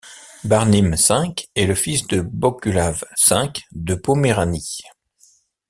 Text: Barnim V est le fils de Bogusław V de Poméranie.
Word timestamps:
Barnim 0.45 0.95
V 0.95 1.35
est 1.53 1.67
le 1.67 1.75
fils 1.75 2.07
de 2.07 2.21
Bogusław 2.21 3.03
V 3.29 3.49
de 3.71 3.93
Poméranie. 3.93 4.79